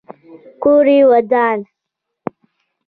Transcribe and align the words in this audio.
کور 0.63 0.85
یې 0.95 1.01
ودان. 1.09 1.59